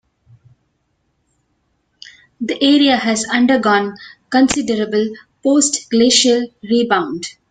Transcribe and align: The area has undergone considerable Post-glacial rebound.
The 2.39 2.57
area 2.59 2.97
has 2.97 3.23
undergone 3.31 3.97
considerable 4.31 5.09
Post-glacial 5.43 6.47
rebound. 6.63 7.27